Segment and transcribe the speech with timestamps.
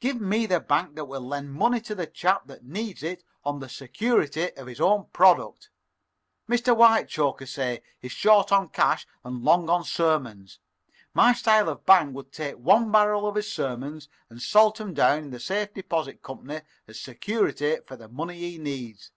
[0.00, 3.58] Give me the bank that will lend money to the chap that needs it on
[3.58, 5.68] the security of his own product.
[6.48, 6.74] Mr.
[6.74, 10.58] Whitechoker, say, is short on cash and long on sermons.
[11.12, 15.24] My style of bank would take one barrel of his sermons and salt 'em down
[15.24, 19.10] in the safe deposit company as security for the money he needs.